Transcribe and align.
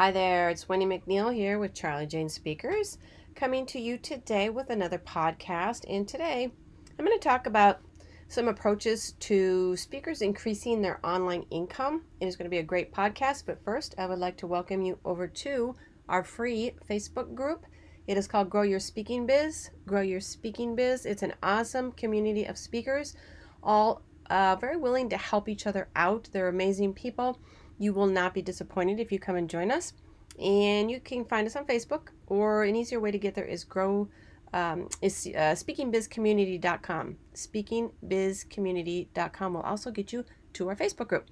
Hi 0.00 0.10
there, 0.10 0.48
it's 0.48 0.66
Wendy 0.66 0.86
McNeil 0.86 1.30
here 1.30 1.58
with 1.58 1.74
Charlie 1.74 2.06
Jane 2.06 2.30
Speakers, 2.30 2.96
coming 3.34 3.66
to 3.66 3.78
you 3.78 3.98
today 3.98 4.48
with 4.48 4.70
another 4.70 4.96
podcast. 4.96 5.84
And 5.90 6.08
today 6.08 6.50
I'm 6.98 7.04
going 7.04 7.18
to 7.18 7.22
talk 7.22 7.44
about 7.44 7.80
some 8.26 8.48
approaches 8.48 9.12
to 9.20 9.76
speakers 9.76 10.22
increasing 10.22 10.80
their 10.80 11.04
online 11.04 11.44
income. 11.50 12.04
It 12.18 12.28
is 12.28 12.36
going 12.36 12.46
to 12.46 12.50
be 12.50 12.60
a 12.60 12.62
great 12.62 12.94
podcast, 12.94 13.44
but 13.44 13.62
first 13.62 13.94
I 13.98 14.06
would 14.06 14.18
like 14.18 14.38
to 14.38 14.46
welcome 14.46 14.80
you 14.80 14.98
over 15.04 15.28
to 15.28 15.76
our 16.08 16.24
free 16.24 16.72
Facebook 16.88 17.34
group. 17.34 17.66
It 18.06 18.16
is 18.16 18.26
called 18.26 18.48
Grow 18.48 18.62
Your 18.62 18.80
Speaking 18.80 19.26
Biz. 19.26 19.68
Grow 19.86 20.00
Your 20.00 20.20
Speaking 20.20 20.74
Biz. 20.74 21.04
It's 21.04 21.22
an 21.22 21.34
awesome 21.42 21.92
community 21.92 22.46
of 22.46 22.56
speakers, 22.56 23.16
all 23.62 24.00
uh, 24.30 24.56
very 24.58 24.78
willing 24.78 25.10
to 25.10 25.18
help 25.18 25.46
each 25.46 25.66
other 25.66 25.90
out. 25.94 26.30
They're 26.32 26.48
amazing 26.48 26.94
people 26.94 27.38
you 27.80 27.92
will 27.94 28.06
not 28.06 28.34
be 28.34 28.42
disappointed 28.42 29.00
if 29.00 29.10
you 29.10 29.18
come 29.18 29.34
and 29.36 29.48
join 29.50 29.72
us. 29.72 29.94
And 30.38 30.90
you 30.90 31.00
can 31.00 31.24
find 31.24 31.46
us 31.46 31.56
on 31.56 31.64
Facebook, 31.64 32.08
or 32.26 32.64
an 32.64 32.76
easier 32.76 33.00
way 33.00 33.10
to 33.10 33.18
get 33.18 33.34
there 33.34 33.44
is 33.44 33.64
grow 33.64 34.08
um, 34.52 34.88
is 35.00 35.28
uh, 35.34 35.56
speakingbizcommunity.com. 35.56 37.16
Speakingbizcommunity.com 37.34 39.54
will 39.54 39.62
also 39.62 39.90
get 39.90 40.12
you 40.12 40.26
to 40.52 40.68
our 40.68 40.76
Facebook 40.76 41.08
group. 41.08 41.26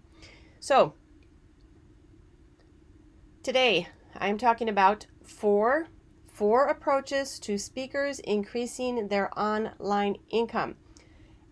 So 0.58 0.94
today 3.42 3.88
I'm 4.16 4.38
talking 4.38 4.68
about 4.68 5.06
four 5.22 5.88
four 6.33 6.66
approaches 6.66 7.38
to 7.40 7.58
speakers 7.58 8.20
increasing 8.20 9.08
their 9.08 9.28
online 9.38 10.16
income. 10.30 10.77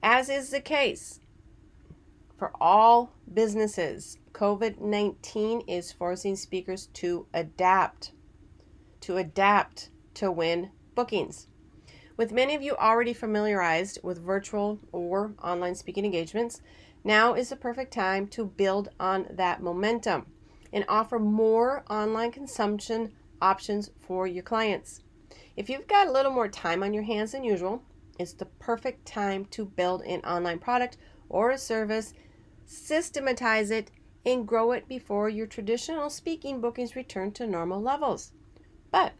As 0.03 0.28
is 0.28 0.50
the 0.50 0.60
case 0.60 1.20
for 2.38 2.53
all 2.60 3.12
businesses, 3.33 4.19
COVID 4.37 4.83
19 4.83 5.62
is 5.62 5.92
forcing 5.92 6.37
speakers 6.37 6.89
to 6.89 7.27
adapt, 7.33 8.12
to 9.01 9.17
adapt 9.17 9.89
to 10.12 10.31
win 10.31 10.73
bookings. 10.95 11.47
With 12.19 12.33
many 12.33 12.55
of 12.55 12.61
you 12.61 12.77
already 12.77 13.15
familiarized 13.15 13.98
with 14.03 14.23
virtual 14.23 14.78
or 14.93 15.33
online 15.43 15.75
speaking 15.75 16.05
engagements, 16.05 16.61
now 17.03 17.33
is 17.33 17.48
the 17.48 17.56
perfect 17.56 17.95
time 17.95 18.27
to 18.28 18.45
build 18.45 18.91
on 19.01 19.27
that 19.31 19.62
momentum 19.62 20.27
and 20.71 20.84
offer 20.87 21.19
more 21.19 21.83
online 21.89 22.31
consumption 22.31 23.12
options 23.41 23.91
for 23.98 24.27
your 24.27 24.43
clients. 24.43 25.00
If 25.56 25.71
you've 25.71 25.89
got 25.89 26.09
a 26.09 26.12
little 26.12 26.33
more 26.33 26.48
time 26.48 26.83
on 26.83 26.93
your 26.93 27.05
hands 27.05 27.33
than 27.33 27.43
usual, 27.43 27.83
it's 28.19 28.34
the 28.34 28.45
perfect 28.45 29.06
time 29.06 29.47
to 29.47 29.65
build 29.65 30.03
an 30.03 30.21
online 30.21 30.59
product 30.59 30.98
or 31.31 31.53
a 31.53 31.59
service, 31.59 32.12
systematize 32.67 33.71
it, 33.71 33.91
and 34.27 34.46
grow 34.46 34.72
it 34.72 34.88
before 34.88 35.28
your 35.28 35.46
traditional 35.46 36.10
speaking 36.10 36.60
bookings 36.60 36.96
return 36.96 37.30
to 37.30 37.46
normal 37.46 37.80
levels. 37.80 38.32
But 38.91 39.12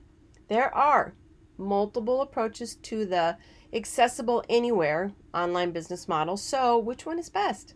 there 0.49 0.75
are 0.75 1.15
multiple 1.57 2.21
approaches 2.21 2.75
to 2.75 3.07
the 3.07 3.39
accessible 3.73 4.45
anywhere 4.49 5.13
online 5.33 5.71
business 5.71 6.09
model. 6.09 6.37
So, 6.37 6.77
which 6.77 7.07
one 7.07 7.21
is 7.21 7.31
best? 7.31 7.75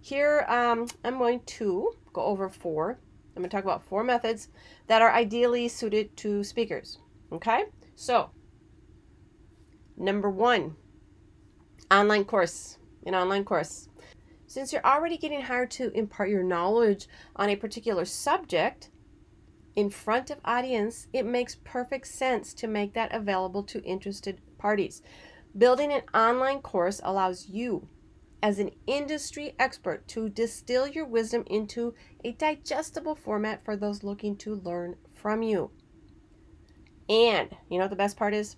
Here, 0.00 0.46
um, 0.48 0.86
I'm 1.04 1.18
going 1.18 1.40
to 1.40 1.94
go 2.12 2.22
over 2.22 2.48
four. 2.48 3.00
I'm 3.36 3.42
going 3.42 3.50
to 3.50 3.56
talk 3.56 3.64
about 3.64 3.84
four 3.84 4.04
methods 4.04 4.48
that 4.86 5.02
are 5.02 5.12
ideally 5.12 5.66
suited 5.68 6.16
to 6.18 6.44
speakers. 6.44 6.98
Okay? 7.32 7.64
So, 7.96 8.30
number 9.96 10.30
one, 10.30 10.76
online 11.90 12.24
course. 12.24 12.78
An 13.04 13.14
online 13.14 13.44
course. 13.44 13.88
Since 14.48 14.72
you're 14.72 14.84
already 14.84 15.18
getting 15.18 15.42
hired 15.42 15.70
to 15.72 15.92
impart 15.92 16.30
your 16.30 16.42
knowledge 16.42 17.06
on 17.36 17.50
a 17.50 17.56
particular 17.56 18.06
subject 18.06 18.88
in 19.76 19.90
front 19.90 20.30
of 20.30 20.38
audience, 20.42 21.06
it 21.12 21.26
makes 21.26 21.58
perfect 21.64 22.06
sense 22.06 22.54
to 22.54 22.66
make 22.66 22.94
that 22.94 23.14
available 23.14 23.62
to 23.64 23.84
interested 23.84 24.40
parties. 24.56 25.02
Building 25.56 25.92
an 25.92 26.00
online 26.14 26.60
course 26.62 26.98
allows 27.04 27.50
you 27.50 27.88
as 28.42 28.58
an 28.58 28.70
industry 28.86 29.54
expert 29.58 30.08
to 30.08 30.30
distill 30.30 30.88
your 30.88 31.04
wisdom 31.04 31.44
into 31.46 31.94
a 32.24 32.32
digestible 32.32 33.14
format 33.14 33.62
for 33.62 33.76
those 33.76 34.02
looking 34.02 34.34
to 34.36 34.54
learn 34.54 34.96
from 35.12 35.42
you. 35.42 35.70
And 37.10 37.54
you 37.68 37.76
know 37.76 37.84
what 37.84 37.90
the 37.90 37.96
best 37.96 38.16
part 38.16 38.32
is? 38.32 38.56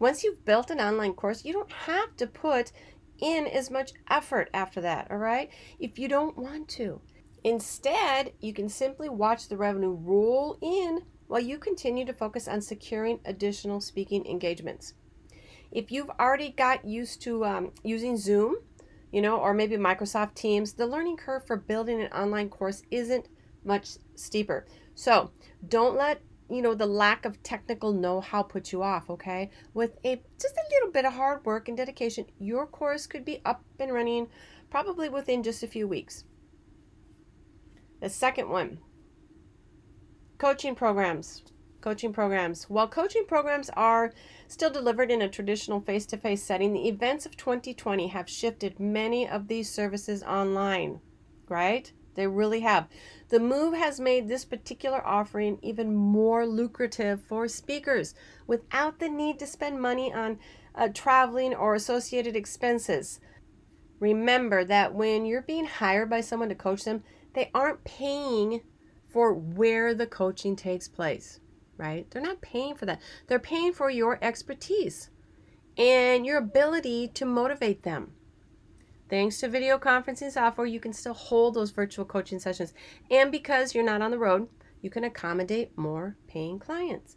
Once 0.00 0.24
you've 0.24 0.44
built 0.44 0.70
an 0.70 0.80
online 0.80 1.12
course, 1.12 1.44
you 1.44 1.52
don't 1.52 1.70
have 1.70 2.16
to 2.16 2.26
put 2.26 2.72
in 3.20 3.46
as 3.46 3.70
much 3.70 3.92
effort 4.08 4.50
after 4.52 4.80
that, 4.80 5.10
all 5.10 5.18
right? 5.18 5.50
If 5.78 5.98
you 5.98 6.08
don't 6.08 6.36
want 6.36 6.68
to. 6.70 7.00
Instead, 7.42 8.32
you 8.40 8.52
can 8.52 8.68
simply 8.68 9.08
watch 9.08 9.48
the 9.48 9.56
revenue 9.56 9.92
roll 9.92 10.58
in 10.60 11.00
while 11.26 11.40
you 11.40 11.58
continue 11.58 12.04
to 12.04 12.12
focus 12.12 12.48
on 12.48 12.60
securing 12.60 13.20
additional 13.24 13.80
speaking 13.80 14.26
engagements. 14.26 14.94
If 15.70 15.92
you've 15.92 16.10
already 16.18 16.50
got 16.50 16.84
used 16.84 17.22
to 17.22 17.44
um, 17.44 17.72
using 17.84 18.16
Zoom, 18.16 18.56
you 19.12 19.22
know, 19.22 19.36
or 19.38 19.54
maybe 19.54 19.76
Microsoft 19.76 20.34
Teams, 20.34 20.72
the 20.72 20.86
learning 20.86 21.16
curve 21.16 21.46
for 21.46 21.56
building 21.56 22.00
an 22.00 22.12
online 22.12 22.48
course 22.48 22.82
isn't 22.90 23.28
much 23.64 23.90
steeper. 24.16 24.66
So 24.94 25.30
don't 25.66 25.96
let 25.96 26.20
you 26.50 26.62
know 26.62 26.74
the 26.74 26.86
lack 26.86 27.24
of 27.24 27.42
technical 27.42 27.92
know-how 27.92 28.42
puts 28.42 28.72
you 28.72 28.82
off 28.82 29.08
okay? 29.08 29.50
With 29.74 29.98
a 30.04 30.22
just 30.40 30.54
a 30.54 30.74
little 30.74 30.90
bit 30.90 31.04
of 31.04 31.14
hard 31.14 31.44
work 31.44 31.68
and 31.68 31.76
dedication 31.76 32.26
your 32.38 32.66
course 32.66 33.06
could 33.06 33.24
be 33.24 33.40
up 33.44 33.62
and 33.78 33.92
running 33.92 34.28
probably 34.70 35.08
within 35.08 35.42
just 35.42 35.62
a 35.62 35.68
few 35.68 35.86
weeks. 35.86 36.24
The 38.00 38.08
second 38.08 38.48
one 38.48 38.78
coaching 40.38 40.74
programs 40.74 41.42
coaching 41.80 42.12
programs. 42.12 42.64
While 42.68 42.88
coaching 42.88 43.24
programs 43.26 43.70
are 43.70 44.12
still 44.48 44.70
delivered 44.70 45.10
in 45.10 45.22
a 45.22 45.28
traditional 45.28 45.80
face-to-face 45.80 46.42
setting 46.42 46.72
the 46.72 46.88
events 46.88 47.26
of 47.26 47.36
2020 47.36 48.08
have 48.08 48.28
shifted 48.28 48.78
many 48.78 49.28
of 49.28 49.48
these 49.48 49.70
services 49.70 50.22
online 50.22 51.00
right 51.48 51.92
they 52.14 52.26
really 52.26 52.60
have. 52.60 52.88
The 53.28 53.40
move 53.40 53.74
has 53.74 54.00
made 54.00 54.28
this 54.28 54.44
particular 54.44 55.06
offering 55.06 55.58
even 55.62 55.94
more 55.94 56.46
lucrative 56.46 57.20
for 57.22 57.48
speakers 57.48 58.14
without 58.46 58.98
the 58.98 59.08
need 59.08 59.38
to 59.38 59.46
spend 59.46 59.80
money 59.80 60.12
on 60.12 60.38
uh, 60.74 60.88
traveling 60.92 61.54
or 61.54 61.74
associated 61.74 62.36
expenses. 62.36 63.20
Remember 64.00 64.64
that 64.64 64.94
when 64.94 65.26
you're 65.26 65.42
being 65.42 65.66
hired 65.66 66.10
by 66.10 66.20
someone 66.20 66.48
to 66.48 66.54
coach 66.54 66.84
them, 66.84 67.04
they 67.34 67.50
aren't 67.54 67.84
paying 67.84 68.62
for 69.08 69.32
where 69.32 69.94
the 69.94 70.06
coaching 70.06 70.56
takes 70.56 70.88
place, 70.88 71.40
right? 71.76 72.10
They're 72.10 72.22
not 72.22 72.40
paying 72.40 72.74
for 72.74 72.86
that. 72.86 73.00
They're 73.26 73.38
paying 73.38 73.72
for 73.72 73.90
your 73.90 74.18
expertise 74.22 75.10
and 75.76 76.24
your 76.24 76.38
ability 76.38 77.08
to 77.08 77.24
motivate 77.24 77.82
them. 77.82 78.12
Thanks 79.10 79.38
to 79.38 79.48
video 79.48 79.76
conferencing 79.76 80.30
software, 80.30 80.68
you 80.68 80.78
can 80.78 80.92
still 80.92 81.14
hold 81.14 81.54
those 81.54 81.72
virtual 81.72 82.04
coaching 82.04 82.38
sessions. 82.38 82.72
And 83.10 83.32
because 83.32 83.74
you're 83.74 83.82
not 83.82 84.02
on 84.02 84.12
the 84.12 84.18
road, 84.18 84.48
you 84.82 84.88
can 84.88 85.02
accommodate 85.02 85.76
more 85.76 86.16
paying 86.28 86.60
clients. 86.60 87.16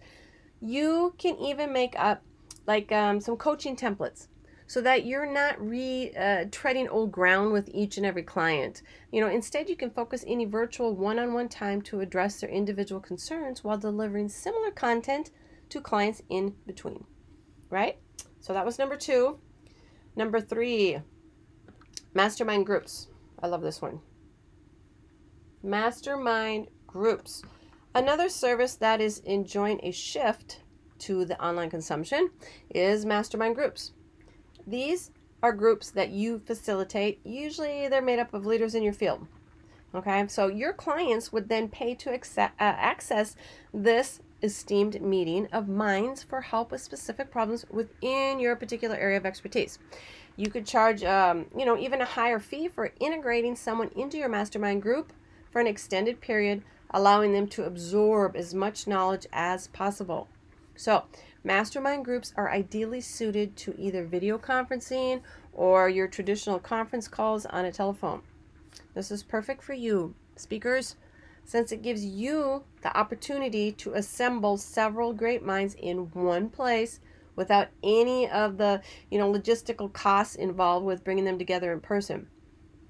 You 0.59 1.13
can 1.19 1.37
even 1.37 1.71
make 1.71 1.93
up 1.95 2.23
like 2.65 2.91
um, 2.91 3.19
some 3.21 3.37
coaching 3.37 3.75
templates 3.75 4.27
so 4.65 4.81
that 4.81 5.05
you're 5.05 5.31
not 5.31 5.61
re 5.61 6.11
uh, 6.17 6.45
treading 6.51 6.89
old 6.89 7.11
ground 7.11 7.53
with 7.53 7.69
each 7.71 7.97
and 7.97 8.07
every 8.07 8.23
client. 8.23 8.81
You 9.11 9.21
know, 9.21 9.29
instead 9.29 9.69
you 9.69 9.75
can 9.75 9.91
focus 9.91 10.25
any 10.25 10.45
virtual 10.45 10.95
one-on-one 10.95 11.49
time 11.49 11.79
to 11.83 11.99
address 11.99 12.41
their 12.41 12.49
individual 12.49 13.01
concerns 13.01 13.63
while 13.63 13.77
delivering 13.77 14.29
similar 14.29 14.71
content 14.71 15.29
to 15.69 15.79
clients 15.79 16.23
in 16.27 16.55
between. 16.65 17.05
Right? 17.69 17.99
So 18.39 18.51
that 18.51 18.65
was 18.65 18.79
number 18.79 18.97
2. 18.97 19.37
Number 20.15 20.41
3, 20.41 20.99
Mastermind 22.13 22.65
groups. 22.65 23.07
I 23.41 23.47
love 23.47 23.61
this 23.61 23.81
one. 23.81 23.99
Mastermind 25.63 26.67
groups. 26.85 27.41
Another 27.95 28.29
service 28.29 28.75
that 28.75 29.01
is 29.01 29.19
enjoying 29.19 29.79
a 29.83 29.91
shift 29.91 30.61
to 30.99 31.25
the 31.25 31.43
online 31.43 31.69
consumption 31.69 32.29
is 32.69 33.05
mastermind 33.05 33.55
groups. 33.55 33.93
These 34.67 35.11
are 35.41 35.51
groups 35.51 35.89
that 35.91 36.11
you 36.11 36.39
facilitate. 36.45 37.19
Usually 37.25 37.87
they're 37.87 38.01
made 38.01 38.19
up 38.19 38.33
of 38.33 38.45
leaders 38.45 38.75
in 38.75 38.83
your 38.83 38.93
field. 38.93 39.27
Okay, 39.95 40.25
so 40.27 40.47
your 40.47 40.73
clients 40.73 41.31
would 41.31 41.49
then 41.49 41.67
pay 41.67 41.93
to 41.95 42.11
accept, 42.11 42.59
uh, 42.59 42.63
access 42.63 43.35
this 43.73 44.21
esteemed 44.41 45.01
meeting 45.01 45.47
of 45.51 45.67
minds 45.67 46.23
for 46.23 46.41
help 46.41 46.71
with 46.71 46.81
specific 46.81 47.31
problems 47.31 47.65
within 47.69 48.39
your 48.39 48.55
particular 48.55 48.95
area 48.95 49.17
of 49.17 49.25
expertise. 49.25 49.79
You 50.35 50.49
could 50.49 50.65
charge, 50.65 51.03
um, 51.03 51.45
you 51.55 51.65
know, 51.65 51.77
even 51.77 52.01
a 52.01 52.05
higher 52.05 52.39
fee 52.39 52.67
for 52.67 52.91
integrating 52.99 53.55
someone 53.55 53.89
into 53.95 54.17
your 54.17 54.29
mastermind 54.29 54.81
group 54.81 55.13
for 55.51 55.61
an 55.61 55.67
extended 55.67 56.21
period, 56.21 56.63
allowing 56.89 57.33
them 57.33 57.47
to 57.49 57.65
absorb 57.65 58.35
as 58.35 58.53
much 58.53 58.87
knowledge 58.87 59.27
as 59.31 59.67
possible. 59.67 60.27
So, 60.75 61.03
mastermind 61.43 62.03
groups 62.03 62.33
are 62.35 62.49
ideally 62.49 63.01
suited 63.01 63.55
to 63.57 63.75
either 63.77 64.05
video 64.05 64.39
conferencing 64.39 65.21
or 65.53 65.87
your 65.87 66.07
traditional 66.07 66.57
conference 66.57 67.07
calls 67.07 67.45
on 67.45 67.65
a 67.65 67.71
telephone. 67.71 68.23
This 68.95 69.11
is 69.11 69.21
perfect 69.21 69.61
for 69.61 69.73
you, 69.73 70.15
speakers, 70.35 70.95
since 71.45 71.71
it 71.71 71.83
gives 71.83 72.03
you 72.03 72.63
the 72.81 72.95
opportunity 72.97 73.71
to 73.73 73.93
assemble 73.93 74.57
several 74.57 75.13
great 75.13 75.43
minds 75.43 75.75
in 75.75 76.09
one 76.13 76.49
place 76.49 76.99
without 77.35 77.69
any 77.83 78.29
of 78.29 78.57
the, 78.57 78.81
you 79.09 79.17
know, 79.17 79.31
logistical 79.31 79.91
costs 79.91 80.35
involved 80.35 80.85
with 80.85 81.03
bringing 81.03 81.25
them 81.25 81.37
together 81.37 81.71
in 81.71 81.79
person. 81.79 82.27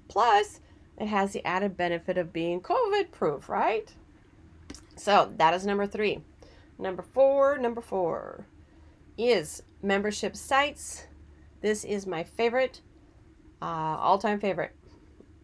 Plus, 0.08 0.60
it 0.98 1.06
has 1.06 1.32
the 1.32 1.44
added 1.46 1.76
benefit 1.76 2.18
of 2.18 2.32
being 2.32 2.60
COVID 2.60 3.10
proof, 3.10 3.48
right? 3.48 3.92
So, 4.96 5.32
that 5.38 5.54
is 5.54 5.66
number 5.66 5.86
3. 5.86 6.22
Number 6.78 7.02
4, 7.02 7.58
number 7.58 7.80
4 7.80 8.46
is 9.16 9.62
membership 9.82 10.36
sites. 10.36 11.06
This 11.60 11.84
is 11.84 12.06
my 12.06 12.24
favorite, 12.24 12.80
uh, 13.62 13.64
all-time 13.64 14.40
favorite. 14.40 14.74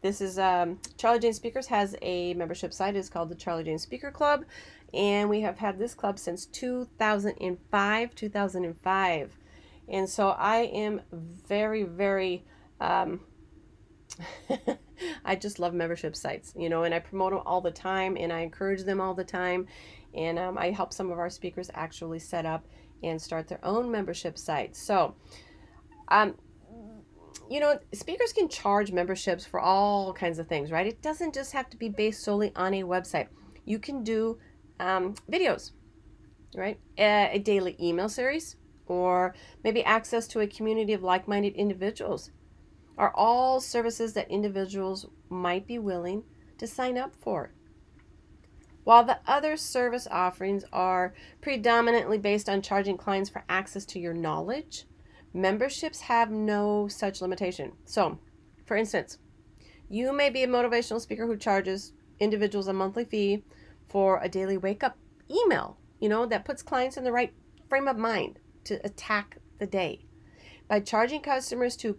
This 0.02 0.22
is 0.22 0.38
um, 0.38 0.78
Charlie 0.96 1.18
Jane 1.18 1.34
Speakers 1.34 1.66
has 1.66 1.94
a 2.00 2.32
membership 2.34 2.72
site. 2.72 2.96
It's 2.96 3.10
called 3.10 3.28
the 3.28 3.34
Charlie 3.34 3.64
Jane 3.64 3.78
Speaker 3.78 4.10
Club, 4.10 4.46
and 4.94 5.28
we 5.28 5.42
have 5.42 5.58
had 5.58 5.78
this 5.78 5.94
club 5.94 6.18
since 6.18 6.46
2005. 6.46 8.14
2005, 8.14 9.38
and 9.88 10.08
so 10.08 10.28
I 10.30 10.56
am 10.58 11.02
very, 11.12 11.82
very. 11.82 12.44
Um, 12.80 13.20
I 15.24 15.36
just 15.36 15.58
love 15.58 15.74
membership 15.74 16.16
sites, 16.16 16.54
you 16.56 16.70
know, 16.70 16.84
and 16.84 16.94
I 16.94 16.98
promote 16.98 17.32
them 17.32 17.42
all 17.44 17.60
the 17.60 17.70
time, 17.70 18.16
and 18.18 18.32
I 18.32 18.40
encourage 18.40 18.84
them 18.84 19.02
all 19.02 19.12
the 19.12 19.24
time, 19.24 19.66
and 20.14 20.38
um, 20.38 20.56
I 20.56 20.70
help 20.70 20.94
some 20.94 21.10
of 21.10 21.18
our 21.18 21.30
speakers 21.30 21.70
actually 21.74 22.20
set 22.20 22.46
up 22.46 22.64
and 23.02 23.20
start 23.20 23.48
their 23.48 23.62
own 23.62 23.90
membership 23.90 24.38
sites. 24.38 24.82
So, 24.82 25.14
um, 26.08 26.36
you 27.50 27.58
know, 27.58 27.80
speakers 27.92 28.32
can 28.32 28.48
charge 28.48 28.92
memberships 28.92 29.44
for 29.44 29.58
all 29.58 30.12
kinds 30.12 30.38
of 30.38 30.46
things, 30.46 30.70
right? 30.70 30.86
It 30.86 31.02
doesn't 31.02 31.34
just 31.34 31.52
have 31.52 31.68
to 31.70 31.76
be 31.76 31.88
based 31.88 32.22
solely 32.22 32.52
on 32.54 32.72
a 32.74 32.84
website. 32.84 33.26
You 33.64 33.80
can 33.80 34.04
do 34.04 34.38
um, 34.78 35.14
videos, 35.30 35.72
right? 36.54 36.78
A, 36.96 37.30
a 37.32 37.38
daily 37.40 37.76
email 37.80 38.08
series, 38.08 38.54
or 38.86 39.34
maybe 39.64 39.82
access 39.82 40.28
to 40.28 40.40
a 40.40 40.46
community 40.46 40.92
of 40.92 41.02
like 41.02 41.26
minded 41.26 41.54
individuals 41.56 42.30
are 42.96 43.12
all 43.16 43.60
services 43.60 44.12
that 44.12 44.30
individuals 44.30 45.06
might 45.28 45.66
be 45.66 45.78
willing 45.78 46.22
to 46.58 46.68
sign 46.68 46.96
up 46.96 47.16
for. 47.16 47.52
While 48.84 49.04
the 49.04 49.18
other 49.26 49.56
service 49.56 50.06
offerings 50.08 50.64
are 50.72 51.14
predominantly 51.40 52.18
based 52.18 52.48
on 52.48 52.62
charging 52.62 52.96
clients 52.96 53.28
for 53.28 53.44
access 53.48 53.84
to 53.86 53.98
your 53.98 54.14
knowledge, 54.14 54.86
Memberships 55.32 56.00
have 56.02 56.30
no 56.30 56.88
such 56.88 57.20
limitation. 57.20 57.72
So, 57.84 58.18
for 58.66 58.76
instance, 58.76 59.18
you 59.88 60.12
may 60.12 60.30
be 60.30 60.42
a 60.42 60.48
motivational 60.48 61.00
speaker 61.00 61.26
who 61.26 61.36
charges 61.36 61.92
individuals 62.18 62.68
a 62.68 62.72
monthly 62.72 63.04
fee 63.04 63.44
for 63.86 64.20
a 64.22 64.28
daily 64.28 64.56
wake 64.56 64.82
up 64.82 64.96
email, 65.30 65.78
you 66.00 66.08
know, 66.08 66.26
that 66.26 66.44
puts 66.44 66.62
clients 66.62 66.96
in 66.96 67.04
the 67.04 67.12
right 67.12 67.32
frame 67.68 67.88
of 67.88 67.96
mind 67.96 68.38
to 68.64 68.84
attack 68.84 69.38
the 69.58 69.66
day. 69.66 70.04
By 70.68 70.80
charging 70.80 71.20
customers 71.20 71.76
to 71.78 71.98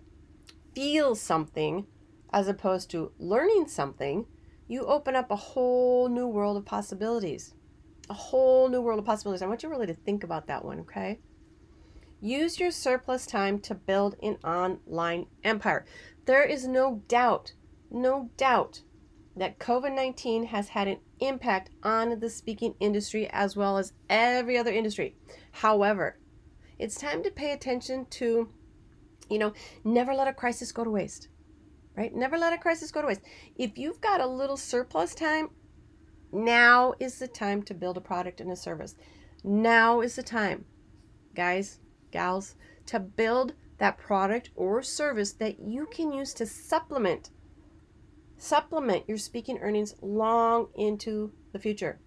feel 0.73 1.15
something 1.15 1.87
as 2.31 2.47
opposed 2.47 2.89
to 2.91 3.11
learning 3.17 3.67
something, 3.67 4.25
you 4.67 4.85
open 4.85 5.15
up 5.15 5.29
a 5.29 5.35
whole 5.35 6.07
new 6.07 6.27
world 6.27 6.55
of 6.55 6.65
possibilities. 6.65 7.53
A 8.09 8.13
whole 8.13 8.69
new 8.69 8.81
world 8.81 8.99
of 8.99 9.05
possibilities. 9.05 9.41
I 9.41 9.47
want 9.47 9.63
you 9.63 9.69
really 9.69 9.87
to 9.87 9.93
think 9.93 10.23
about 10.23 10.47
that 10.47 10.63
one, 10.63 10.79
okay? 10.81 11.19
Use 12.23 12.59
your 12.59 12.69
surplus 12.69 13.25
time 13.25 13.59
to 13.61 13.73
build 13.73 14.15
an 14.21 14.37
online 14.43 15.25
empire. 15.43 15.85
There 16.25 16.43
is 16.43 16.67
no 16.67 17.01
doubt, 17.07 17.53
no 17.89 18.29
doubt 18.37 18.81
that 19.35 19.57
COVID 19.57 19.95
19 19.95 20.45
has 20.45 20.69
had 20.69 20.87
an 20.87 20.99
impact 21.19 21.71
on 21.81 22.19
the 22.19 22.29
speaking 22.29 22.75
industry 22.79 23.27
as 23.31 23.55
well 23.55 23.79
as 23.79 23.93
every 24.07 24.55
other 24.55 24.71
industry. 24.71 25.15
However, 25.51 26.19
it's 26.77 26.95
time 26.95 27.23
to 27.23 27.31
pay 27.31 27.53
attention 27.53 28.05
to, 28.11 28.49
you 29.27 29.39
know, 29.39 29.53
never 29.83 30.13
let 30.13 30.27
a 30.27 30.33
crisis 30.33 30.71
go 30.71 30.83
to 30.83 30.91
waste, 30.91 31.27
right? 31.97 32.13
Never 32.13 32.37
let 32.37 32.53
a 32.53 32.57
crisis 32.57 32.91
go 32.91 33.01
to 33.01 33.07
waste. 33.07 33.21
If 33.55 33.79
you've 33.79 34.01
got 34.01 34.21
a 34.21 34.27
little 34.27 34.57
surplus 34.57 35.15
time, 35.15 35.49
now 36.31 36.93
is 36.99 37.17
the 37.17 37.27
time 37.27 37.63
to 37.63 37.73
build 37.73 37.97
a 37.97 38.01
product 38.01 38.41
and 38.41 38.51
a 38.51 38.55
service. 38.55 38.95
Now 39.43 40.01
is 40.01 40.15
the 40.15 40.23
time. 40.23 40.65
Guys, 41.33 41.79
gals, 42.11 42.55
to 42.87 42.99
build 42.99 43.53
that 43.77 43.97
product 43.97 44.51
or 44.55 44.81
service 44.83 45.33
that 45.33 45.59
you 45.59 45.87
can 45.91 46.11
use 46.11 46.33
to 46.35 46.45
supplement 46.45 47.31
supplement 48.37 49.07
your 49.07 49.19
speaking 49.19 49.59
earnings 49.59 49.93
long 50.01 50.67
into 50.73 51.31
the 51.51 51.59
future. 51.59 51.99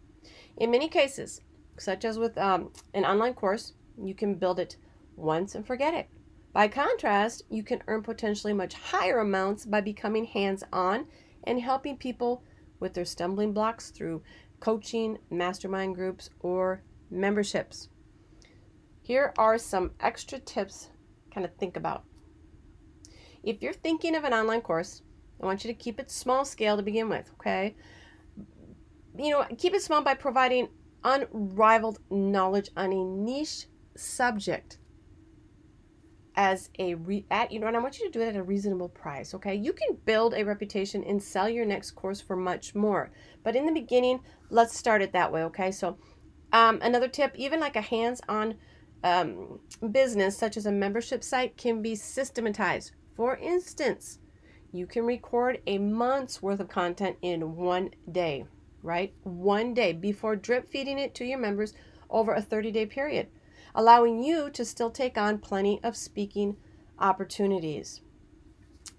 In 0.56 0.70
many 0.70 0.88
cases, 0.88 1.40
such 1.78 2.04
as 2.04 2.18
with 2.18 2.36
um, 2.38 2.72
an 2.92 3.04
online 3.04 3.34
course, 3.34 3.74
you 3.96 4.14
can 4.14 4.34
build 4.34 4.58
it 4.58 4.76
once 5.16 5.54
and 5.54 5.64
forget 5.64 5.94
it. 5.94 6.08
By 6.52 6.68
contrast, 6.68 7.42
you 7.50 7.62
can 7.62 7.82
earn 7.86 8.02
potentially 8.02 8.52
much 8.52 8.74
higher 8.74 9.20
amounts 9.20 9.64
by 9.64 9.80
becoming 9.80 10.24
hands 10.24 10.64
on 10.72 11.06
and 11.44 11.60
helping 11.60 11.96
people 11.96 12.42
with 12.80 12.94
their 12.94 13.04
stumbling 13.04 13.52
blocks 13.52 13.90
through 13.90 14.22
coaching, 14.60 15.18
mastermind 15.30 15.94
groups, 15.94 16.30
or 16.40 16.82
memberships. 17.10 17.88
Here 19.04 19.34
are 19.36 19.58
some 19.58 19.90
extra 20.00 20.38
tips 20.38 20.88
kind 21.30 21.44
of 21.44 21.54
think 21.56 21.76
about. 21.76 22.04
If 23.42 23.60
you're 23.60 23.74
thinking 23.74 24.16
of 24.16 24.24
an 24.24 24.32
online 24.32 24.62
course, 24.62 25.02
I 25.42 25.44
want 25.44 25.62
you 25.62 25.68
to 25.68 25.78
keep 25.78 26.00
it 26.00 26.10
small 26.10 26.46
scale 26.46 26.78
to 26.78 26.82
begin 26.82 27.10
with, 27.10 27.30
okay? 27.34 27.76
You 29.18 29.30
know, 29.30 29.44
keep 29.58 29.74
it 29.74 29.82
small 29.82 30.00
by 30.00 30.14
providing 30.14 30.68
unrivaled 31.04 31.98
knowledge 32.10 32.70
on 32.78 32.94
a 32.94 33.04
niche 33.04 33.66
subject 33.94 34.78
as 36.34 36.70
a 36.78 36.94
re- 36.94 37.26
at 37.30 37.52
you 37.52 37.60
know 37.60 37.66
and 37.66 37.76
I 37.76 37.80
want 37.80 37.98
you 37.98 38.06
to 38.06 38.10
do 38.10 38.20
it 38.20 38.28
at 38.28 38.36
a 38.36 38.42
reasonable 38.42 38.88
price 38.88 39.34
okay 39.34 39.54
you 39.54 39.72
can 39.72 39.98
build 40.04 40.34
a 40.34 40.42
reputation 40.42 41.04
and 41.04 41.22
sell 41.22 41.48
your 41.48 41.64
next 41.64 41.92
course 41.92 42.20
for 42.20 42.34
much 42.34 42.74
more 42.74 43.12
but 43.44 43.54
in 43.54 43.66
the 43.66 43.72
beginning 43.72 44.18
let's 44.50 44.76
start 44.76 45.00
it 45.00 45.12
that 45.12 45.30
way 45.30 45.44
okay 45.44 45.70
so 45.70 45.96
um, 46.52 46.80
another 46.82 47.06
tip 47.06 47.36
even 47.36 47.60
like 47.60 47.76
a 47.76 47.80
hands-on 47.80 48.56
um, 49.04 49.60
business, 49.92 50.36
such 50.36 50.56
as 50.56 50.66
a 50.66 50.72
membership 50.72 51.22
site, 51.22 51.56
can 51.56 51.82
be 51.82 51.94
systematized. 51.94 52.92
For 53.14 53.36
instance, 53.36 54.18
you 54.72 54.86
can 54.86 55.04
record 55.04 55.60
a 55.66 55.78
month's 55.78 56.42
worth 56.42 56.58
of 56.58 56.68
content 56.68 57.18
in 57.22 57.54
one 57.54 57.90
day, 58.10 58.46
right? 58.82 59.14
One 59.22 59.74
day 59.74 59.92
before 59.92 60.34
drip 60.34 60.68
feeding 60.68 60.98
it 60.98 61.14
to 61.16 61.24
your 61.24 61.38
members 61.38 61.74
over 62.10 62.32
a 62.32 62.42
30 62.42 62.72
day 62.72 62.86
period, 62.86 63.28
allowing 63.74 64.24
you 64.24 64.50
to 64.50 64.64
still 64.64 64.90
take 64.90 65.18
on 65.18 65.38
plenty 65.38 65.80
of 65.84 65.96
speaking 65.96 66.56
opportunities. 66.98 68.00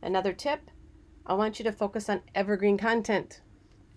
Another 0.02 0.34
tip 0.34 0.70
I 1.26 1.34
want 1.34 1.58
you 1.58 1.66
to 1.66 1.72
focus 1.72 2.08
on 2.08 2.22
evergreen 2.36 2.78
content. 2.78 3.42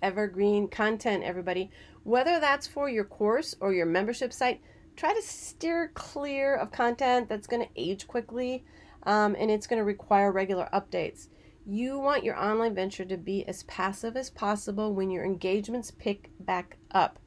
Evergreen 0.01 0.69
content, 0.69 1.23
everybody. 1.23 1.71
Whether 2.03 2.41
that's 2.41 2.67
for 2.67 2.89
your 2.89 3.05
course 3.05 3.55
or 3.61 3.75
your 3.75 3.85
membership 3.85 4.33
site, 4.33 4.63
try 4.99 5.15
to 5.15 5.23
steer 5.23 5.93
clear 5.95 6.57
of 6.57 6.73
content 6.73 7.29
that's 7.29 7.47
going 7.47 7.63
to 7.63 7.81
age 7.81 8.09
quickly 8.09 8.65
um, 9.05 9.37
and 9.39 9.49
it's 9.49 9.69
going 9.69 9.79
to 9.79 9.85
require 9.85 10.33
regular 10.33 10.69
updates. 10.73 11.29
You 11.65 11.99
want 11.99 12.25
your 12.25 12.37
online 12.37 12.75
venture 12.75 13.05
to 13.05 13.17
be 13.17 13.47
as 13.47 13.63
passive 13.63 14.17
as 14.17 14.29
possible 14.29 14.93
when 14.93 15.11
your 15.11 15.25
engagements 15.25 15.93
pick 15.93 16.31
back 16.41 16.79
up. 16.91 17.21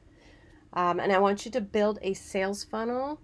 Um, 0.74 1.00
and 1.00 1.12
I 1.12 1.18
want 1.18 1.46
you 1.46 1.50
to 1.52 1.60
build 1.62 1.98
a 2.02 2.12
sales 2.12 2.62
funnel 2.62 3.20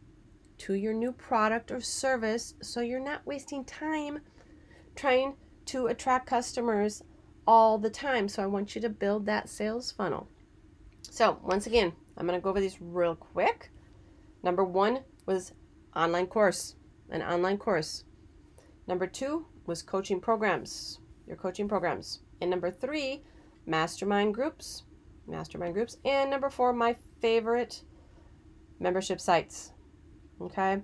to 0.58 0.72
your 0.72 0.94
new 0.94 1.12
product 1.12 1.70
or 1.70 1.80
service 1.80 2.54
so 2.62 2.80
you're 2.80 3.00
not 3.00 3.26
wasting 3.26 3.64
time 3.64 4.20
trying 4.96 5.34
to 5.66 5.88
attract 5.88 6.26
customers 6.26 7.02
all 7.46 7.76
the 7.76 7.90
time. 7.90 8.28
So 8.28 8.42
I 8.42 8.46
want 8.46 8.74
you 8.74 8.80
to 8.80 8.88
build 8.88 9.26
that 9.26 9.50
sales 9.50 9.92
funnel. 9.92 10.26
So, 11.02 11.38
once 11.42 11.66
again, 11.66 11.92
I'm 12.16 12.26
going 12.26 12.38
to 12.38 12.42
go 12.42 12.50
over 12.50 12.60
these 12.60 12.80
real 12.80 13.14
quick. 13.14 13.70
Number 14.42 14.64
one 14.64 15.00
was 15.26 15.52
online 15.94 16.26
course, 16.26 16.76
an 17.10 17.22
online 17.22 17.58
course. 17.58 18.04
Number 18.86 19.06
two 19.06 19.46
was 19.66 19.82
coaching 19.82 20.20
programs, 20.20 21.00
your 21.26 21.36
coaching 21.36 21.68
programs. 21.68 22.20
And 22.40 22.50
number 22.50 22.70
three, 22.70 23.22
mastermind 23.66 24.34
groups, 24.34 24.84
mastermind 25.26 25.74
groups, 25.74 25.96
and 26.04 26.30
number 26.30 26.50
four, 26.50 26.72
my 26.72 26.96
favorite 27.20 27.82
membership 28.80 29.20
sites. 29.20 29.72
Okay. 30.40 30.82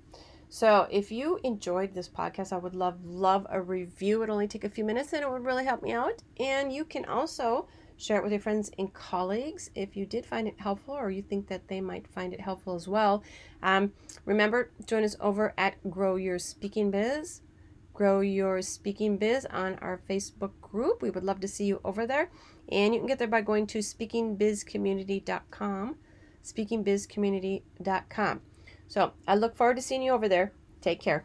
So 0.48 0.86
if 0.90 1.10
you 1.10 1.40
enjoyed 1.42 1.94
this 1.94 2.08
podcast, 2.08 2.52
I 2.52 2.58
would 2.58 2.74
love 2.74 3.04
love 3.04 3.46
a 3.50 3.60
review. 3.60 4.22
It'd 4.22 4.32
only 4.32 4.46
take 4.46 4.64
a 4.64 4.68
few 4.68 4.84
minutes 4.84 5.12
and 5.12 5.22
it 5.22 5.30
would 5.30 5.44
really 5.44 5.64
help 5.64 5.82
me 5.82 5.92
out. 5.92 6.22
And 6.38 6.72
you 6.72 6.84
can 6.84 7.04
also 7.06 7.66
share 7.96 8.18
it 8.18 8.22
with 8.22 8.32
your 8.32 8.40
friends 8.40 8.70
and 8.78 8.92
colleagues 8.92 9.70
if 9.74 9.96
you 9.96 10.06
did 10.06 10.26
find 10.26 10.48
it 10.48 10.54
helpful 10.58 10.94
or 10.94 11.10
you 11.10 11.22
think 11.22 11.48
that 11.48 11.68
they 11.68 11.80
might 11.80 12.06
find 12.08 12.32
it 12.32 12.40
helpful 12.40 12.74
as 12.74 12.88
well. 12.88 13.22
Um, 13.62 13.92
remember, 14.24 14.70
join 14.86 15.04
us 15.04 15.16
over 15.20 15.54
at 15.56 15.76
Grow 15.90 16.16
Your 16.16 16.38
Speaking 16.38 16.90
Biz. 16.90 17.40
Grow 17.92 18.20
Your 18.20 18.62
Speaking 18.62 19.16
Biz 19.16 19.46
on 19.46 19.76
our 19.76 20.00
Facebook 20.10 20.60
group. 20.60 21.00
We 21.00 21.10
would 21.10 21.24
love 21.24 21.40
to 21.40 21.48
see 21.48 21.64
you 21.64 21.80
over 21.84 22.06
there. 22.06 22.30
And 22.68 22.92
you 22.92 23.00
can 23.00 23.06
get 23.06 23.18
there 23.18 23.28
by 23.28 23.42
going 23.42 23.66
to 23.68 23.78
speakingbizcommunity.com. 23.78 25.96
Speakingbizcommunity.com. 26.42 28.40
So 28.88 29.12
I 29.26 29.34
look 29.34 29.56
forward 29.56 29.76
to 29.76 29.82
seeing 29.82 30.02
you 30.02 30.12
over 30.12 30.28
there. 30.28 30.52
Take 30.80 31.00
care. 31.00 31.24